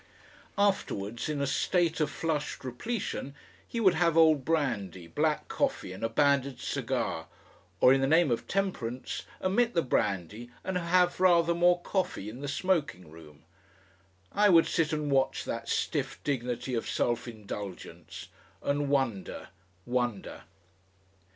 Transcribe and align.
Afterwards, 0.57 1.29
in 1.29 1.41
a 1.41 1.45
state 1.45 1.99
of 1.99 2.09
flushed 2.09 2.63
repletion, 2.63 3.35
he 3.67 3.79
would 3.79 3.93
have 3.93 4.17
old 4.17 4.43
brandy, 4.43 5.05
black 5.05 5.47
coffee, 5.47 5.93
and 5.93 6.03
a 6.03 6.09
banded 6.09 6.59
cigar, 6.59 7.27
or 7.79 7.93
in 7.93 8.01
the 8.01 8.07
name 8.07 8.31
of 8.31 8.47
temperance 8.47 9.25
omit 9.43 9.75
the 9.75 9.83
brandy 9.83 10.49
and 10.63 10.79
have 10.79 11.19
rather 11.19 11.53
more 11.53 11.79
coffee, 11.83 12.29
in 12.29 12.41
the 12.41 12.47
smoking 12.47 13.11
room. 13.11 13.43
I 14.31 14.49
would 14.49 14.65
sit 14.65 14.91
and 14.91 15.11
watch 15.11 15.43
that 15.45 15.69
stiff 15.69 16.19
dignity 16.23 16.73
of 16.73 16.89
self 16.89 17.27
indulgence, 17.27 18.29
and 18.63 18.89
wonder, 18.89 19.49
wonder.... 19.85 20.45